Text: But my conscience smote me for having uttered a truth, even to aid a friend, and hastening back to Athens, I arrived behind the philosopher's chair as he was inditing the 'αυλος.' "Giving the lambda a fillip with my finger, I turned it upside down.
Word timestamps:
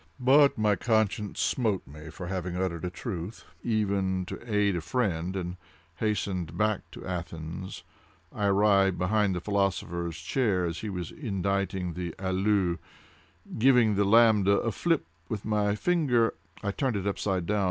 But 0.19 0.57
my 0.57 0.75
conscience 0.75 1.39
smote 1.39 1.85
me 1.85 2.09
for 2.09 2.25
having 2.25 2.55
uttered 2.57 2.85
a 2.85 2.89
truth, 2.89 3.45
even 3.61 4.25
to 4.25 4.51
aid 4.51 4.75
a 4.75 4.81
friend, 4.81 5.35
and 5.35 5.57
hastening 5.97 6.45
back 6.47 6.89
to 6.93 7.05
Athens, 7.05 7.83
I 8.33 8.47
arrived 8.47 8.97
behind 8.97 9.35
the 9.35 9.39
philosopher's 9.39 10.17
chair 10.17 10.65
as 10.65 10.79
he 10.79 10.89
was 10.89 11.11
inditing 11.11 11.93
the 11.93 12.13
'αυλος.' 12.17 12.79
"Giving 13.59 13.93
the 13.93 14.03
lambda 14.03 14.57
a 14.61 14.71
fillip 14.71 15.05
with 15.29 15.45
my 15.45 15.75
finger, 15.75 16.33
I 16.63 16.71
turned 16.71 16.95
it 16.95 17.05
upside 17.05 17.45
down. 17.45 17.59